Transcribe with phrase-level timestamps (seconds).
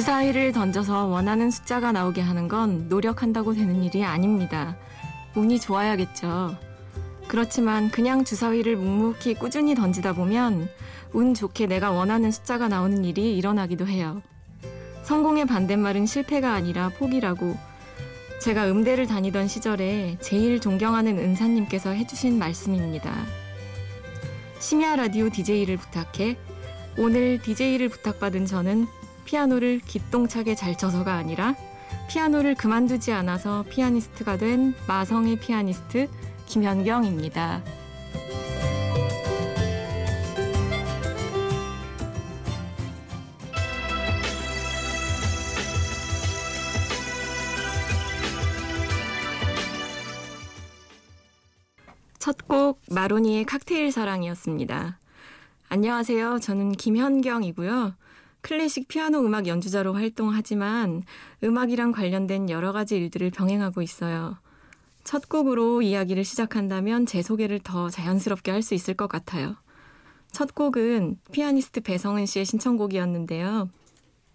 [0.00, 4.74] 주사위를 던져서 원하는 숫자가 나오게 하는 건 노력한다고 되는 일이 아닙니다.
[5.34, 6.56] 운이 좋아야겠죠.
[7.28, 10.70] 그렇지만 그냥 주사위를 묵묵히 꾸준히 던지다 보면
[11.12, 14.22] 운 좋게 내가 원하는 숫자가 나오는 일이 일어나기도 해요.
[15.02, 17.54] 성공의 반대말은 실패가 아니라 포기라고
[18.40, 23.14] 제가 음대를 다니던 시절에 제일 존경하는 은사님께서 해주신 말씀입니다.
[24.60, 26.38] 심야 라디오 DJ를 부탁해
[26.96, 28.86] 오늘 DJ를 부탁받은 저는
[29.30, 31.54] 피아노를 기똥차게 잘 쳐서가 아니라
[32.08, 36.08] 피아노를 그만두지 않아서 피아니스트가 된 마성의 피아니스트
[36.46, 37.62] 김현경입니다.
[52.18, 54.98] 첫 곡 마로니의 칵테일 사랑이었습니다.
[55.68, 56.40] 안녕하세요.
[56.40, 57.94] 저는 김현경이고요.
[58.42, 61.02] 클래식 피아노 음악 연주자로 활동하지만
[61.44, 64.38] 음악이랑 관련된 여러 가지 일들을 병행하고 있어요.
[65.04, 69.56] 첫 곡으로 이야기를 시작한다면 제 소개를 더 자연스럽게 할 수 있을 것 같아요.
[70.32, 73.68] 첫 곡은 피아니스트 배성은 씨의 신청곡이었는데요.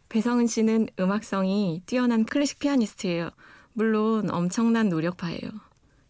[0.10, 3.30] 배성은 씨는 음악성이 뛰어난 클래식 피아니스트예요.
[3.74, 5.50] 물론 엄청난 노력파예요.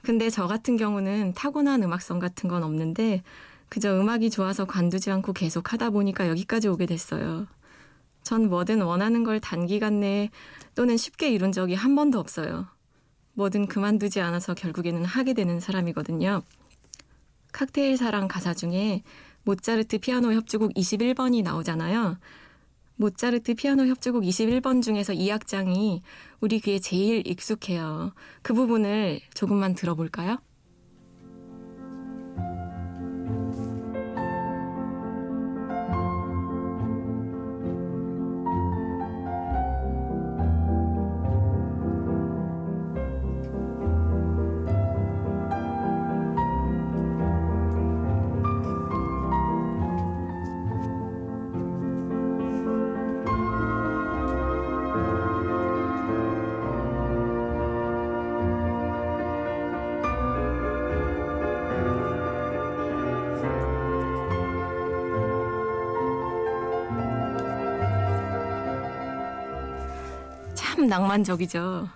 [0.02, 3.24] 근데 저 같은 경우는 타고난 음악성 같은 건 없는데
[3.70, 7.48] 그저 음악이 좋아서 관두지 않고 계속 하다 보니까 여기까지 오게 됐어요.
[8.26, 10.32] 전 뭐든 원하는 걸 단기간 내에
[10.74, 12.66] 또는 쉽게 이룬 적이 한 번도 없어요.
[13.34, 16.42] 뭐든 그만두지 않아서 결국에는 하게 되는 사람이거든요.
[17.54, 19.04] 칵테일 사랑 가사 중에
[19.44, 22.18] 모차르트 피아노 협주곡 21번이 나오잖아요.
[22.96, 26.02] 모차르트 피아노 협주곡 21번 중에서 이 악장이
[26.42, 28.12] 우리 귀에 제일 익숙해요.
[28.42, 30.40] 그 부분을 조금만 들어볼까요?
[70.86, 71.90] 참 낭만적이죠.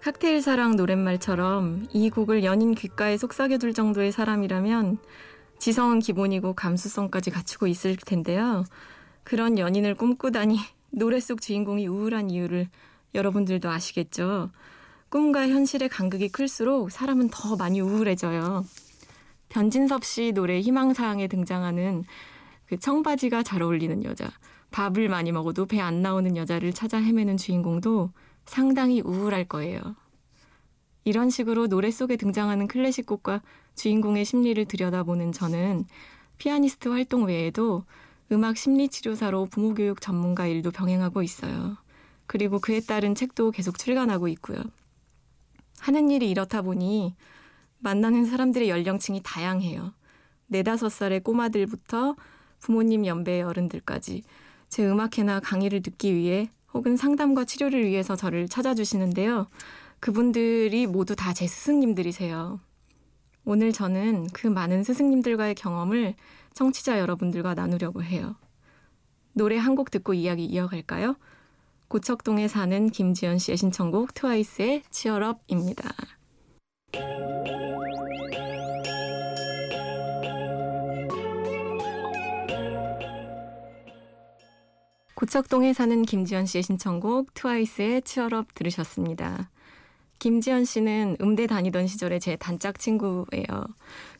[0.00, 4.98] 칵테일 사랑 노랫말처럼 이 곡을 연인 귓가에 속삭여둘 정도의 사람이라면
[5.58, 8.64] 지성은 기본이고 감수성까지 갖추고 있을 텐데요.
[9.24, 10.60] 그런 연인을 꿈꾸다니
[10.90, 12.68] 노래 속 주인공이 우울한 이유를
[13.16, 14.50] 여러분들도 아시겠죠.
[15.08, 18.64] 꿈과 현실의 간극이 클수록 사람은 더 많이 우울해져요.
[19.48, 22.04] 변진섭 씨 노래 희망사항에 등장하는
[22.66, 24.30] 그 청바지가 잘 어울리는 여자,
[24.74, 28.10] 밥을 많이 먹어도 배 안 나오는 여자를 찾아 헤매는 주인공도
[28.44, 29.80] 상당히 우울할 거예요.
[31.04, 33.40] 이런 식으로 노래 속에 등장하는 클래식 곡과
[33.76, 35.84] 주인공의 심리를 들여다보는 저는
[36.38, 37.84] 피아니스트 활동 외에도
[38.32, 41.76] 음악 심리치료사로 부모교육 전문가 일도 병행하고 있어요.
[42.26, 44.58] 그리고 그에 따른 책도 계속 출간하고 있고요.
[45.78, 47.14] 하는 일이 이렇다 보니
[47.78, 49.92] 만나는 사람들의 연령층이 다양해요.
[50.48, 52.16] 네다섯 살의 꼬마들부터
[52.58, 54.24] 부모님 연배의 어른들까지
[54.68, 59.46] 제 음악회나 강의를 듣기 위해 혹은 상담과 치료를 위해서 저를 찾아주시는데요.
[60.00, 62.60] 그분들이 모두 다 제 스승님들이세요.
[63.44, 66.14] 오늘 저는 그 많은 스승님들과의 경험을
[66.54, 68.36] 청취자 여러분들과 나누려고 해요.
[69.32, 71.16] 노래 한 곡 듣고 이야기 이어갈까요?
[71.88, 75.90] 고척동에 사는 김지연 씨의 신청곡 트와이스의 치얼업입니다.
[85.14, 89.50] 고척동에 사는 김지연 씨의 신청곡 트와이스의 치얼업 들으셨습니다.
[90.18, 93.44] 김지연 씨는 음대 다니던 시절에 제 단짝 친구예요.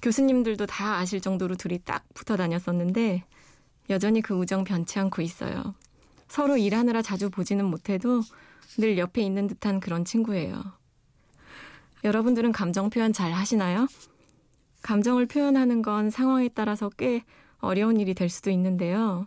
[0.03, 3.25] 교수님들도 다 아실 정도로 둘이 딱 붙어 다녔었는데
[3.91, 5.75] 여전히 그 우정 변치 않고 있어요.
[6.29, 8.23] 서로 일하느라 자주 보지는 못해도
[8.79, 10.63] 늘 옆에 있는 듯한 그런 친구예요.
[12.05, 13.89] 여러분들은 감정 표현 잘 하시나요?
[14.83, 17.25] 감정을 표현하는 건 상황에 따라서 꽤
[17.59, 19.27] 어려운 일이 될 수도 있는데요.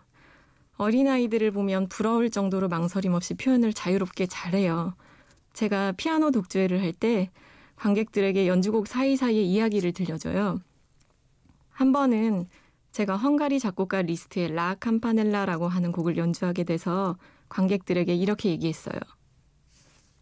[0.77, 4.95] 어린아이들을 보면 부러울 정도로 망설임 없이 표현을 자유롭게 잘해요.
[5.53, 7.29] 제가 피아노 독주회를 할 때
[7.75, 10.59] 관객들에게 연주곡 사이사이에 이야기를 들려줘요.
[11.69, 12.47] 한 번은
[12.91, 17.17] 제가 헝가리 작곡가 리스트의 라 캄파넬라라고 하는 곡을 연주하게 돼서
[17.49, 18.99] 관객들에게 이렇게 얘기했어요.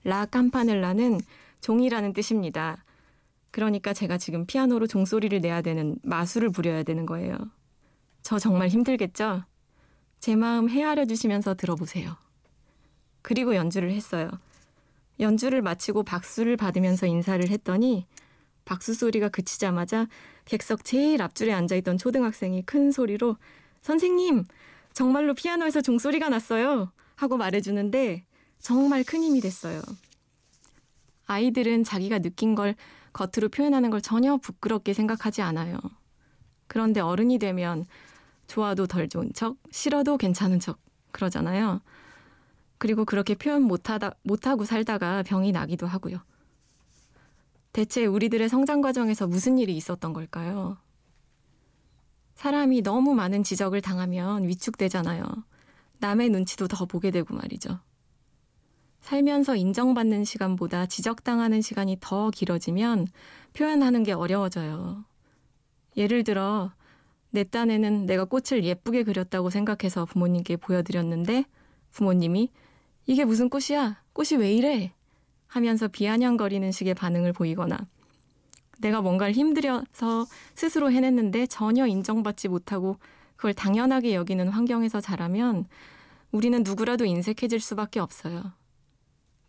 [0.04, 1.22] 라 캄파넬라는
[1.62, 2.84] 종이라는 뜻입니다.
[3.52, 7.38] 그러니까 제가 지금 피아노로 종소리를 내야 되는 마술을 부려야 되는 거예요.
[8.22, 9.44] 저 정말 힘들겠죠?
[10.25, 12.18] 제 마음 헤아려 주시면서 들어보세요.
[13.22, 14.31] 그리고 연주를 했어요.
[15.19, 18.07] 연주를 마치고 박수를 받으면서 인사를 했더니
[18.66, 20.07] 박수 소리가 그치자마자
[20.45, 23.38] 객석 제일 앞줄에 앉아있던 초등학생이 큰 소리로
[23.83, 24.45] 선생님,
[24.94, 26.92] 정말로 피아노에서 종소리가 났어요.
[27.13, 28.25] 하고 말해주는데
[28.57, 29.80] 정말 큰 힘이 됐어요.
[31.28, 32.74] 아이들은 자기가 느낀 걸
[33.13, 35.78] 겉으로 표현하는 걸 전혀 부끄럽게 생각하지 않아요.
[36.66, 37.86] 그런데 어른이 되면
[38.47, 40.80] 좋아도 덜 좋은 척, 싫어도 괜찮은 척
[41.12, 41.81] 그러잖아요.
[42.77, 46.19] 그리고 그렇게 표현 못하다, 못하고 살다가 병이 나기도 하고요.
[47.74, 50.77] 대체 우리들의 성장 과정에서 무슨 일이 있었던 걸까요?
[52.36, 55.25] 사람이 너무 많은 지적을 당하면 위축되잖아요.
[56.00, 57.80] 남의 눈치도 더 보게 되고 말이죠.
[59.01, 63.07] 살면서 인정받는 시간보다 지적당하는 시간이 더 길어지면
[63.53, 65.06] 표현하는 게 어려워져요.
[65.95, 66.71] 예를 들어,
[67.36, 71.44] 내 딴에는 내가 꽃을 예쁘게 그렸다고 생각해서 부모님께 보여드렸는데
[71.92, 72.50] 부모님이
[73.08, 74.02] 이게 무슨 꽃이야?
[74.14, 74.94] 꽃이 왜 이래?
[75.46, 77.78] 하면서 비아냥거리는 식의 반응을 보이거나
[78.80, 83.00] 내가 뭔가를 힘들여서 스스로 해냈는데 전혀 인정받지 못하고
[83.36, 85.66] 그걸 당연하게 여기는 환경에서 자라면
[86.31, 88.54] 우리는 누구라도 인색해질 수밖에 없어요.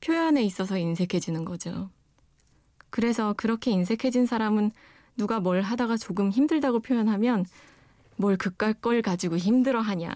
[0.00, 1.90] 표현에 있어서 인색해지는 거죠.
[2.90, 4.72] 그래서 그렇게 인색해진 사람은
[5.16, 7.46] 누가 뭘 하다가 조금 힘들다고 표현하면
[8.16, 10.10] 뭘 그깟 걸 가지고 힘들어 하냐.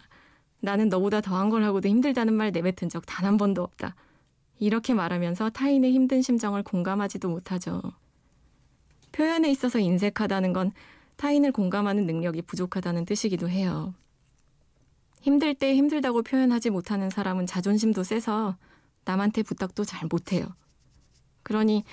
[0.61, 3.95] 나는 너보다 더한 걸 하고도 힘들다는 말 내뱉은 적 단 한 번도 없다.
[4.59, 7.81] 이렇게 말하면서 타인의 힘든 심정을 공감하지도 못하죠.
[9.13, 10.73] 표현에 있어서 인색하다는 건
[11.17, 13.95] 타인을 공감하는 능력이 부족하다는 뜻이기도 해요.
[15.21, 18.57] 힘들 때 힘들다고 표현하지 못하는 사람은 자존심도 세서
[19.05, 20.47] 남한테 부탁도 잘 못해요.
[21.43, 21.85] 그러니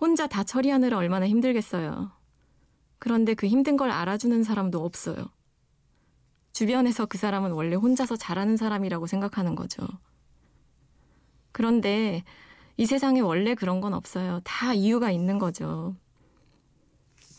[0.00, 2.10] 혼자 다 처리하느라 얼마나 힘들겠어요.
[2.98, 5.30] 그런데 그 힘든 걸 알아주는 사람도 없어요.
[6.52, 9.86] 주변에서 그 사람은 원래 혼자서 잘하는 사람이라고 생각하는 거죠.
[11.52, 12.24] 그런데
[12.76, 14.40] 이 세상에 원래 그런 건 없어요.
[14.44, 15.94] 다 이유가 있는 거죠.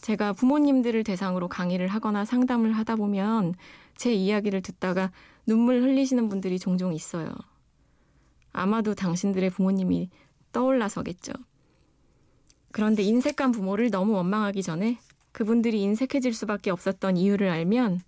[0.02, 3.56] 제가 부모님들을 대상으로 강의를 하거나 상담을 하다 보면
[3.96, 5.12] 제 이야기를 듣다가
[5.46, 7.34] 눈물 흘리시는 분들이 종종 있어요.
[8.52, 10.10] 아마도 당신들의 부모님이
[10.52, 11.34] 떠올라서겠죠.
[12.72, 14.98] 그런데 인색한 부모를 너무 원망하기 전에
[15.32, 18.02] 그분들이 인색해질 수밖에 없었던 이유를 알면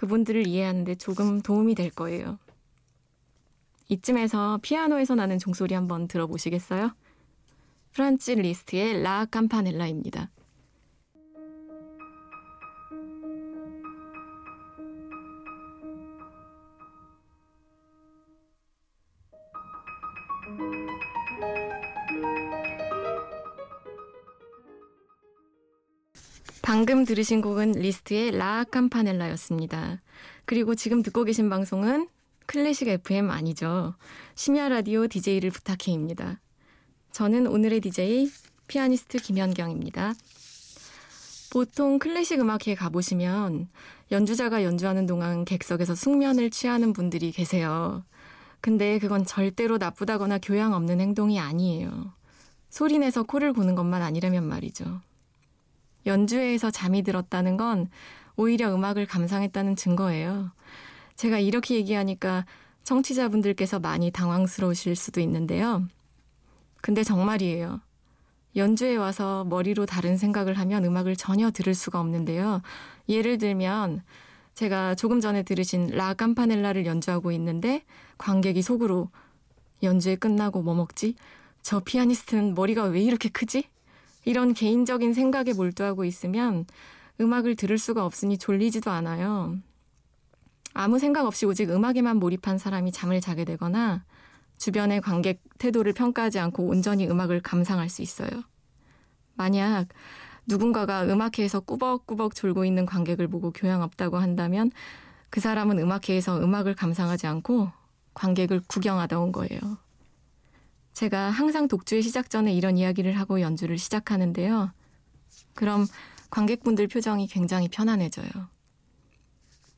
[0.00, 2.38] 그분들을 이해하는데 조금 도움이 될 거예요.
[3.90, 6.94] 이쯤에서 피아노에서 나는 종소리 한번 들어보시겠어요?
[7.92, 10.30] 프란츠 리스트의 라 캄파넬라입니다.
[26.70, 30.00] 방금 들으신 곡은 리스트의 라 캄파넬라였습니다.
[30.44, 32.08] 그리고 지금 듣고 계신 방송은
[32.46, 33.96] 클래식 FM 아니죠.
[34.36, 36.38] 심야 라디오 DJ를 부탁해입니다.
[37.10, 38.30] 저는 오늘의 DJ
[38.68, 40.14] 피아니스트 김현경입니다.
[41.50, 43.66] 보통 클래식 음악회에 가보시면
[44.12, 48.04] 연주자가 연주하는 동안 객석에서 숙면을 취하는 분들이 계세요.
[48.60, 52.12] 근데 그건 절대로 나쁘다거나 교양 없는 행동이 아니에요.
[52.68, 55.00] 소리내서 코를 고는 것만 아니라면 말이죠.
[56.06, 57.88] 연주회에서 잠이 들었다는 건
[58.36, 60.50] 오히려 음악을 감상했다는 증거예요.
[61.16, 62.46] 제가 이렇게 얘기하니까
[62.84, 65.84] 청취자분들께서 많이 당황스러우실 수도 있는데요.
[66.80, 67.80] 근데 정말이에요.
[68.56, 72.62] 연주에 와서 머리로 다른 생각을 하면 음악을 전혀 들을 수가 없는데요.
[73.08, 74.02] 예를 들면
[74.54, 77.84] 제가 조금 전에 들으신 라 깜파넬라를 연주하고 있는데
[78.18, 79.08] 관객이 속으로
[79.82, 81.14] 연주회 끝나고 뭐 먹지?
[81.62, 83.64] 저 피아니스트는 머리가 왜 이렇게 크지?
[84.24, 86.66] 이런 개인적인 생각에 몰두하고 있으면
[87.20, 89.56] 음악을 들을 수가 없으니 졸리지도 않아요.
[90.72, 94.04] 아무 생각 없이 오직 음악에만 몰입한 사람이 잠을 자게 되거나
[94.58, 98.30] 주변의 관객 태도를 평가하지 않고 온전히 음악을 감상할 수 있어요.
[99.34, 99.88] 만약
[100.46, 104.70] 누군가가 음악회에서 꾸벅꾸벅 졸고 있는 관객을 보고 교양 없다고 한다면
[105.30, 107.70] 그 사람은 음악회에서 음악을 감상하지 않고
[108.14, 109.60] 관객을 구경하다 온 거예요.
[110.92, 114.72] 제가 항상 독주의 시작 전에 이런 이야기를 하고 연주를 시작하는데요.
[115.54, 115.86] 그럼
[116.30, 118.28] 관객분들 표정이 굉장히 편안해져요.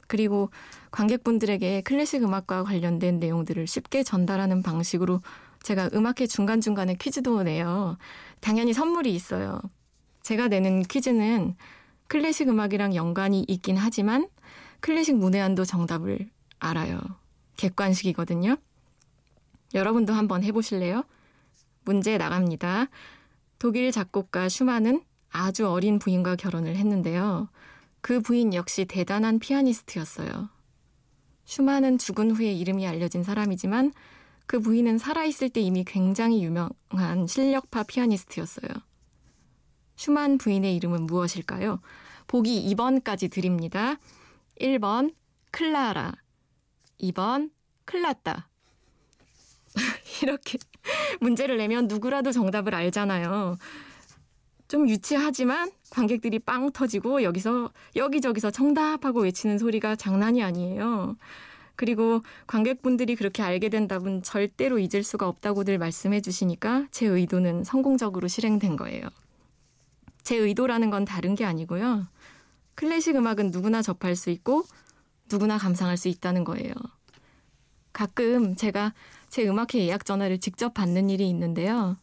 [0.06, 0.50] 그리고
[0.90, 5.22] 관객분들에게 클래식 음악과 관련된 내용들을 쉽게 전달하는 방식으로
[5.62, 7.96] 제가 음악회 중간중간에 퀴즈도 내요.
[8.40, 9.60] 당연히 선물이 있어요.
[10.22, 11.56] 제가 내는 퀴즈는
[12.08, 14.28] 클래식 음악이랑 연관이 있긴 하지만
[14.80, 16.28] 클래식 문외한도 정답을
[16.58, 17.00] 알아요.
[17.56, 18.56] 객관식이거든요.
[19.74, 21.04] 여러분도 한번 해보실래요?
[21.84, 22.88] 문제 나갑니다.
[23.58, 27.48] 독일 작곡가 슈만은 아주 어린 부인과 결혼을 했는데요.
[28.00, 30.48] 그 부인 역시 대단한 피아니스트였어요.
[31.44, 33.92] 슈만은 죽은 후에 이름이 알려진 사람이지만
[34.46, 38.68] 그 부인은 살아있을 때 이미 굉장히 유명한 실력파 피아니스트였어요.
[39.96, 41.80] 슈만 부인의 이름은 무엇일까요?
[42.26, 43.96] 보기 2번까지 드립니다.
[44.60, 45.14] 1번
[45.50, 46.14] 클라라
[47.00, 47.50] 2번
[47.84, 48.48] 클라따
[50.22, 50.58] 이렇게
[51.20, 53.56] 문제를 내면 누구라도 정답을 알잖아요.
[54.68, 61.16] 좀 유치하지만 관객들이 빵 터지고 여기서 여기저기서 정답하고 외치는 소리가 장난이 아니에요.
[61.76, 68.28] 그리고 관객분들이 그렇게 알게 된 답은 절대로 잊을 수가 없다고들 말씀해 주시니까 제 의도는 성공적으로
[68.28, 69.02] 실행된 거예요.
[70.22, 72.06] 제 의도라는 건 다른 게 아니고요.
[72.74, 74.64] 클래식 음악은 누구나 접할 수 있고
[75.30, 76.72] 누구나 감상할 수 있다는 거예요.
[77.92, 78.94] 가끔 제가
[79.32, 81.96] 제 음악회 예약 전화를 직접 받는 일이 있는데요.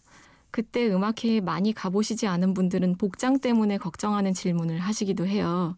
[0.50, 5.78] 그때 음악회에 많이 가보시지 않은 분들은 복장 때문에 걱정하는 질문을 하시기도 해요.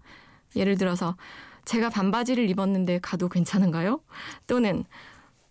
[0.55, 1.17] 예를 들어서
[1.65, 3.99] 제가 반바지를 입었는데 가도 괜찮은가요?
[4.47, 4.85] 또는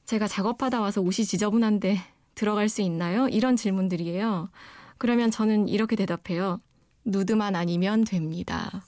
[0.07, 1.99] 제가 작업하다 와서 옷이 지저분한데
[2.35, 3.29] 들어갈 수 있나요?
[3.29, 4.49] 이런 질문들이에요.
[4.97, 6.63] 그러면 저는 이렇게 대답해요.
[7.05, 8.83] 누드만 아니면 됩니다.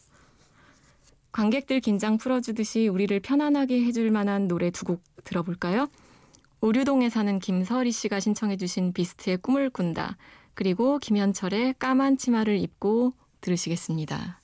[1.30, 5.88] 관객들 긴장 풀어주듯이 우리를 편안하게 해줄 만한 노래 두 곡 들어볼까요?
[6.64, 10.16] 오류동에 사는 김설희 씨가 신청해 주신 비스트의 꿈을 꾼다.
[10.54, 14.40] 그리고 김현철의 까만 치마를 입고 들으시겠습니다.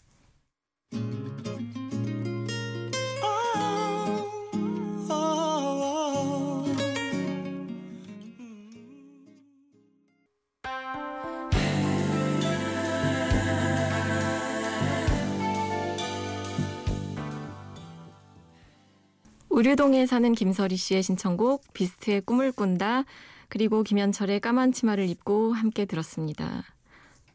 [19.59, 23.03] 우류동에 사는 김설희 씨의 신청곡 비스트의 꿈을 꾼다
[23.49, 26.63] 그리고 김현철의 까만 치마를 입고 함께 들었습니다.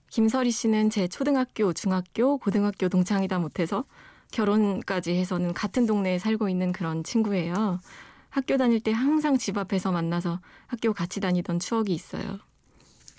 [0.10, 3.84] 김설희 씨는 제 초등학교, 중학교, 고등학교 동창이다 못해서
[4.32, 7.82] 결혼까지 해서는 같은 동네에 살고 있는 그런 친구예요.
[8.30, 12.40] 학교 다닐 때 항상 집 앞에서 만나서 학교 같이 다니던 추억이 있어요.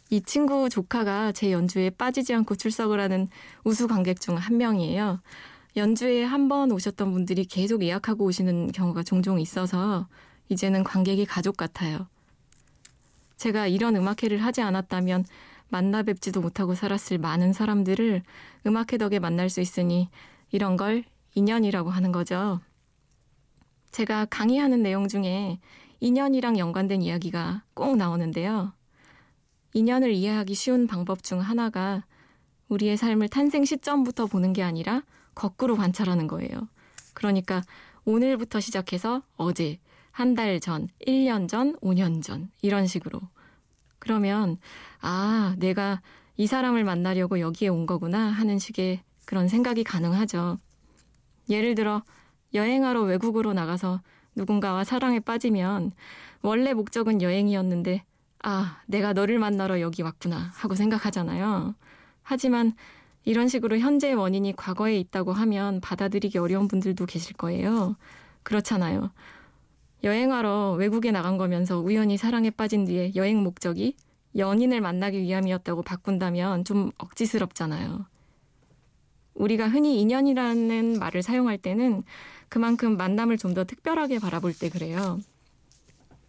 [0.09, 3.29] 이 친구 조카가 제 연주에 빠지지 않고 출석을 하는
[3.65, 5.21] 우수 관객 중 한 명이에요.
[5.77, 10.07] 연주에 한 번 오셨던 분들이 계속 예약하고 오시는 경우가 종종 있어서
[10.49, 12.07] 이제는 관객이 가족 같아요.
[13.37, 15.25] 제가 이런 음악회를 하지 않았다면
[15.69, 18.23] 만나 뵙지도 못하고 살았을 많은 사람들을
[18.67, 20.09] 음악회 덕에 만날 수 있으니
[20.53, 21.05] 이런 걸
[21.35, 22.61] 인연이라고 하는 거죠.
[23.91, 25.59] 제가 강의하는 내용 중에
[26.01, 28.73] 인연이랑 연관된 이야기가 꼭 나오는데요.
[29.73, 32.05] 인연을 이해하기 쉬운 방법 중 하나가
[32.69, 35.03] 우리의 삶을 탄생 시점부터 보는 게 아니라
[35.35, 36.69] 거꾸로 관찰하는 거예요.
[37.15, 37.63] 그러니까
[38.05, 39.79] 오늘부터 시작해서 어제,
[40.11, 43.21] 한 달 전, 1년 전, 5년 전, 이런 식으로.
[43.99, 44.59] 그러면,
[45.01, 46.01] 아, 내가
[46.37, 50.59] 이 사람을 만나려고 여기에 온 거구나 하는 식의 그런 생각이 가능하죠.
[51.49, 52.03] 예를 들어,
[52.53, 54.03] 여행하러 외국으로 나가서
[54.37, 55.93] 누군가와 사랑에 빠지면
[56.43, 58.05] 원래 목적은 여행이었는데,
[58.43, 61.75] 아, 내가 너를 만나러 여기 왔구나 하고 생각하잖아요.
[62.23, 62.75] 하지만
[63.25, 67.97] 이런 식으로 현재의 원인이 과거에 있다고 하면 받아들이기 어려운 분들도 계실 거예요.
[68.43, 69.11] 그렇잖아요.
[70.03, 73.97] 여행하러 외국에 나간 거면서 우연히 사랑에 빠진 뒤에 여행 목적이
[74.37, 78.05] 연인을 만나기 위함이었다고 바꾼다면 좀 억지스럽잖아요.
[79.35, 82.03] 우리가 흔히 인연이라는 말을 사용할 때는
[82.49, 85.19] 그만큼 만남을 좀 더 특별하게 바라볼 때 그래요.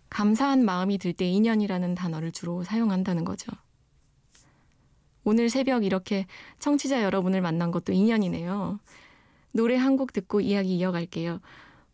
[0.09, 3.51] 감사한 마음이 들 때 인연이라는 단어를 주로 사용한다는 거죠.
[5.25, 6.27] 오늘 새벽 이렇게
[6.59, 8.79] 청취자 여러분을 만난 것도 인연이네요.
[9.53, 11.39] 노래 한 곡 듣고 이야기 이어갈게요.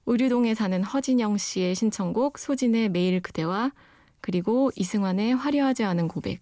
[0.06, 3.72] 의류동에 사는 허진영 씨의 신청곡 소진의 매일 그대와
[4.20, 6.42] 그리고 이승환의 화려하지 않은 고백.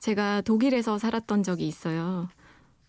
[0.00, 2.28] 제가 독일에서 살았던 적이 있어요.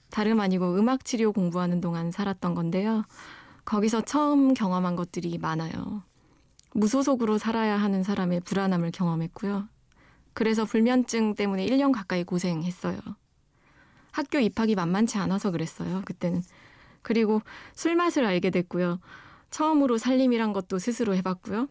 [0.10, 3.04] 다름 아니고 음악 치료 공부하는 동안 살았던 건데요.
[3.66, 6.04] 거기서 처음 경험한 것들이 많아요.
[6.74, 9.68] 무소속으로 살아야 하는 사람의 불안함을 경험했고요.
[10.34, 12.98] 그래서 불면증 때문에 1년 가까이 고생했어요.
[14.12, 16.02] 학교 입학이 만만치 않아서 그랬어요.
[16.06, 16.42] 그때는.
[17.02, 17.42] 그리고
[17.74, 19.00] 술 맛을 알게 됐고요.
[19.50, 21.68] 처음으로 살림이란 것도 스스로 해봤고요.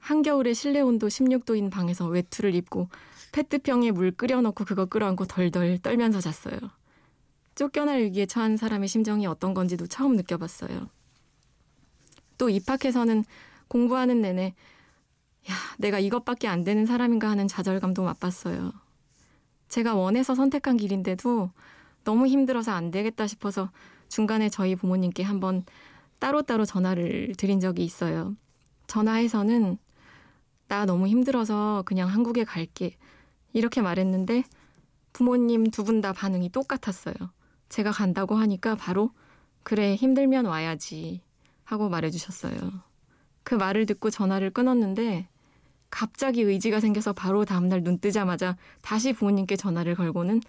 [0.00, 2.88] 한겨울에 실내 온도 16도인 방에서 외투를 입고
[3.36, 6.58] 페트병에 물 끓여놓고 그거 끌어안고 덜덜 떨면서 잤어요.
[7.54, 10.88] 쫓겨날 위기에 처한 사람의 심정이 어떤 건지도 처음 느껴봤어요.
[12.38, 13.24] 또 입학해서는
[13.68, 14.54] 공부하는 내내
[15.50, 18.72] 야, 내가 이것밖에 안 되는 사람인가 하는 좌절감도 맛봤어요.
[19.68, 21.50] 제가 원해서 선택한 길인데도
[22.04, 23.70] 너무 힘들어서 안 되겠다 싶어서
[24.08, 25.66] 중간에 저희 부모님께 한번
[26.20, 28.34] 따로따로 전화를 드린 적이 있어요.
[28.86, 29.76] 전화해서는
[30.68, 32.96] 나 너무 힘들어서 그냥 한국에 갈게.
[33.56, 34.44] 이렇게 말했는데
[35.12, 37.14] 부모님 두 분 다 반응이 똑같았어요.
[37.70, 39.10] 제가 간다고 하니까 바로
[39.62, 41.22] 그래, 힘들면 와야지.
[41.64, 42.54] 하고 말해주셨어요.
[43.42, 45.26] 그 말을 듣고 전화를 끊었는데
[45.90, 50.42] 갑자기 의지가 생겨서 바로 다음날 눈 뜨자마자 다시 부모님께 전화를 걸고는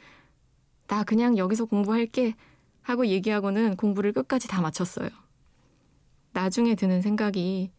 [0.87, 2.35] 나 그냥 여기서 공부할게
[2.81, 5.09] 하고 얘기하고는 공부를 끝까지 다 마쳤어요.
[6.33, 7.71] 나중에 드는 생각이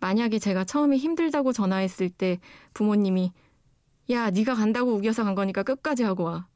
[0.00, 2.38] 만약에 제가 처음에 힘들다고 전화했을 때
[2.72, 3.32] 부모님이
[4.10, 6.46] 야 네가 간다고 우겨서 간 거니까 끝까지 하고 와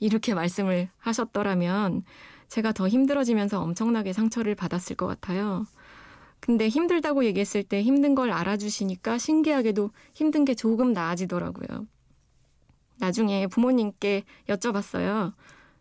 [0.00, 2.02] 이렇게 말씀을 하셨더라면
[2.48, 5.66] 제가 더 힘들어지면서 엄청나게 상처를 받았을 것 같아요.
[6.40, 11.86] 근데 힘들다고 얘기했을 때 힘든 걸 알아주시니까 신기하게도 힘든 게 조금 나아지더라고요.
[12.98, 15.32] 나중에 부모님께 여쭤봤어요.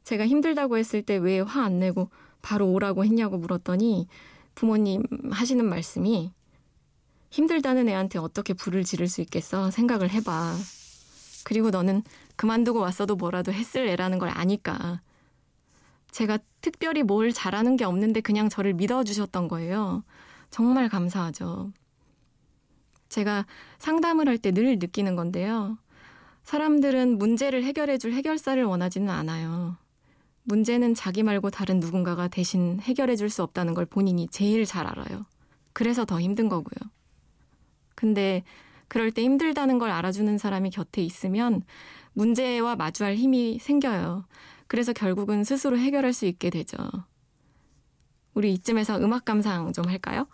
[0.03, 2.09] 제가 힘들다고 했을 때 왜 화 안 내고
[2.41, 4.07] 바로 오라고 했냐고 물었더니
[4.55, 6.31] 부모님 하시는 말씀이
[7.29, 9.71] 힘들다는 애한테 어떻게 불을 지를 수 있겠어?
[9.71, 10.55] 생각을 해봐.
[11.43, 12.03] 그리고 너는
[12.35, 15.01] 그만두고 왔어도 뭐라도 했을 애라는 걸 아니까.
[16.11, 20.03] 제가 특별히 뭘 잘하는 게 없는데 그냥 저를 믿어주셨던 거예요.
[20.49, 21.71] 정말 감사하죠.
[23.09, 23.45] 제가
[23.79, 25.77] 상담을 할 때 늘 느끼는 건데요.
[26.43, 29.77] 사람들은 문제를 해결해 줄 해결사를 원하지는 않아요.
[30.43, 35.25] 문제는 자기 말고 다른 누군가가 대신 해결해 줄 수 없다는 걸 본인이 제일 잘 알아요.
[35.71, 36.91] 그래서 더 힘든 거고요.
[37.95, 38.43] 근데
[38.93, 41.63] 그럴 때 힘들다는 걸 알아주는 사람이 곁에 있으면
[42.13, 44.23] 문제와 마주할 힘이 생겨요.
[44.67, 46.77] 그래서 결국은 스스로 해결할 수 있게 되죠.
[48.35, 50.27] 우리 이쯤에서 음악 감상 좀 할까요?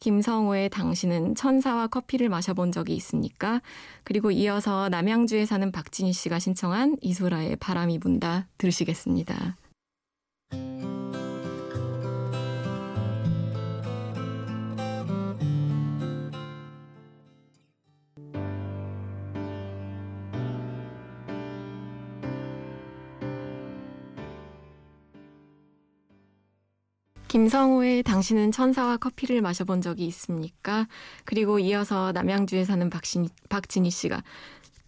[0.00, 3.60] 김성호의 당신은 천사와 커피를 마셔본 적이 있습니까?
[4.02, 9.58] 그리고 이어서 남양주에 사는 박진희 씨가 신청한 이소라의 바람이 분다 들으시겠습니다.
[27.40, 30.86] 김성호의 당신은 천사와 커피를 마셔본 적이 있습니까?
[31.24, 34.22] 그리고 이어서 남양주에 사는 박신, 박진희 씨가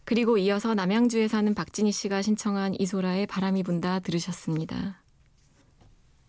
[0.05, 5.03] 그리고 이어서 남양주에 사는 박진희 씨가 신청한 이소라의 바람이 분다 들으셨습니다.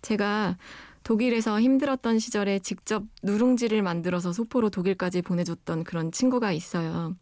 [0.01, 0.57] 제가
[1.03, 7.17] 독일에서 힘들었던 시절에 직접 누룽지를 만들어서 소포로 독일까지 보내줬던 그런 친구가 있어요.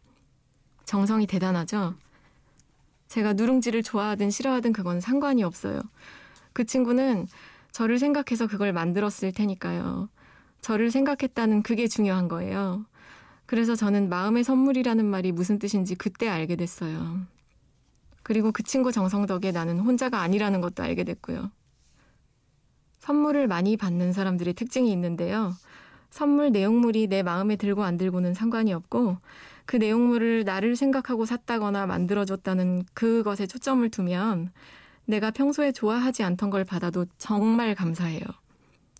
[0.84, 1.96] 정성이 대단하죠?
[3.08, 5.82] 제가 누룽지를 좋아하든 싫어하든 그건 상관이 없어요.
[6.52, 7.26] 그 친구는
[7.72, 10.08] 저를 생각해서 그걸 만들었을 테니까요.
[10.60, 12.86] 저를 생각했다는 그게 중요한 거예요.
[13.46, 17.20] 그래서 저는 마음의 선물이라는 말이 무슨 뜻인지 그때 알게 됐어요.
[18.22, 21.50] 그리고 그 친구 정성 덕에 나는 혼자가 아니라는 것도 알게 됐고요.
[23.00, 25.52] 선물을 많이 받는 사람들의 특징이 있는데요.
[26.10, 29.16] 선물 내용물이 내 마음에 들고 안 들고는 상관이 없고
[29.64, 34.52] 그 내용물을 나를 생각하고 샀다거나 만들어줬다는 그것에 초점을 두면
[35.06, 38.22] 내가 평소에 좋아하지 않던 걸 받아도 정말 감사해요.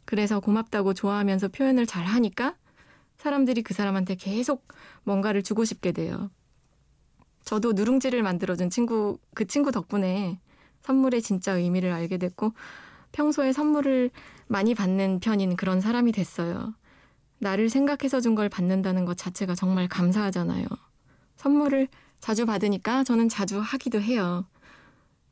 [0.05, 2.57] 그래서 고맙다고 좋아하면서 표현을 잘 하니까
[3.19, 4.67] 사람들이 그 사람한테 계속
[5.05, 6.31] 뭔가를 주고 싶게 돼요.
[7.45, 10.41] 저도 누룽지를 만들어준 친구, 그 친구 덕분에
[10.83, 12.53] 선물의 진짜 의미를 알게 됐고
[13.13, 14.11] 평소에 선물을
[14.49, 16.75] 많이 받는 편인 그런 사람이 됐어요.
[17.39, 20.67] 나를 생각해서 준 걸 받는다는 것 자체가 정말 감사하잖아요.
[21.37, 21.89] 선물을
[22.21, 24.47] 자주 받으니까 저는 자주 하기도 해요.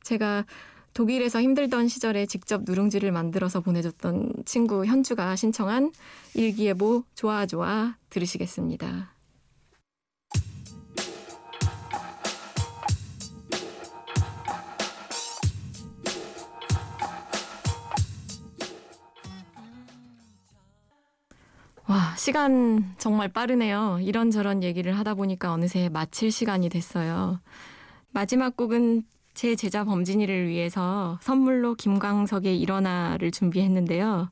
[0.03, 0.45] 제가
[0.93, 5.93] 독일에서 힘들던 시절에 직접 누룽지를 만들어서 보내줬던 친구 현주가 신청한
[6.33, 9.13] 일기예보 좋아 좋아 들으시겠습니다.
[21.87, 23.99] 와, 시간 정말 빠르네요.
[24.01, 27.41] 이런저런 얘기를 하다 보니까 어느새 마칠 시간이 됐어요.
[28.11, 34.29] 마지막 곡은 제 제자 범진이를 위해서 선물로 김광석의 일어나를 준비했는데요.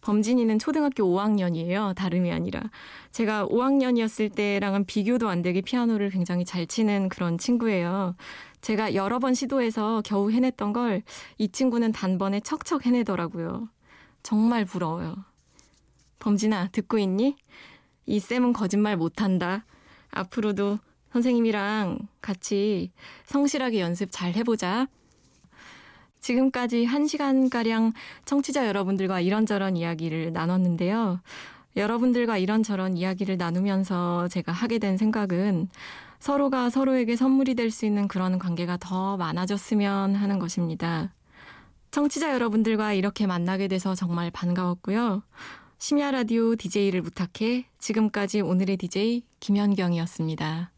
[0.00, 1.94] 범진이는 초등학교 5학년이에요.
[1.96, 2.62] 다름이 아니라.
[3.10, 8.14] 제가 5학년이었을 때랑은 비교도 안 되게 피아노를 굉장히 잘 치는 그런 친구예요.
[8.60, 11.02] 제가 여러 번 시도해서 겨우 해냈던 걸
[11.38, 13.68] 이 친구는 단번에 척척 해내더라고요.
[14.22, 15.16] 정말 부러워요.
[16.20, 17.36] 범진아, 듣고 있니?
[18.06, 19.64] 이 쌤은 거짓말 못한다.
[20.10, 20.78] 앞으로도
[21.16, 22.90] 선생님이랑 같이
[23.24, 24.86] 성실하게 연습 잘 해보자.
[26.20, 27.94] 지금까지 한 시간가량
[28.26, 31.20] 청취자 여러분들과 이런저런 이야기를 나눴는데요.
[31.74, 35.70] 여러분들과 이런저런 이야기를 나누면서 제가 하게 된 생각은
[36.18, 41.14] 서로가 서로에게 선물이 될 수 있는 그런 관계가 더 많아졌으면 하는 것입니다.
[41.92, 45.22] 청취자 여러분들과 이렇게 만나게 돼서 정말 반가웠고요.
[45.78, 50.75] 심야 라디오 DJ를 부탁해 지금까지 오늘의 DJ 김현경이었습니다.